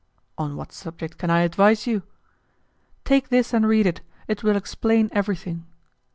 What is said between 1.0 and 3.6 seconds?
can I advise you?" "Take this